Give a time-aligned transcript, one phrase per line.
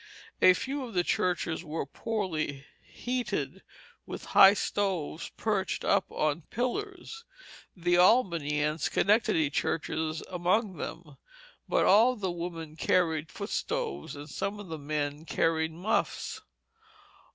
[0.41, 3.61] A few of the churches were poorly heated
[4.07, 7.23] with high stoves perched up on pillars,
[7.77, 11.17] the Albany and Schenectady churches among them,
[11.69, 16.41] but all the women carried foot stoves, and some of the men carried muffs.